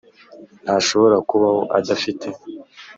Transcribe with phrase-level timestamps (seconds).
[0.63, 2.27] ntashobora kubaho adafite.